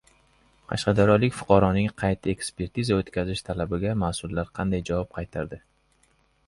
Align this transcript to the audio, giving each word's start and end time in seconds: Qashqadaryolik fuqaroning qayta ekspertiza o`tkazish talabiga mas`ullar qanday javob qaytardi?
Qashqadaryolik 0.69 1.35
fuqaroning 1.41 1.89
qayta 2.03 2.31
ekspertiza 2.33 2.99
o`tkazish 3.03 3.45
talabiga 3.51 3.95
mas`ullar 4.07 4.53
qanday 4.61 4.87
javob 4.93 5.15
qaytardi? 5.21 5.63